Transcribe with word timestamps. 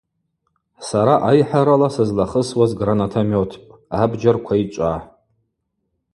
Сара 0.87 1.15
айхӏарала 1.29 1.89
сызлахысуаз 1.95 2.71
гранатометпӏ– 2.79 3.59
абджьар 4.01 4.37
квайчӏва. 4.45 4.93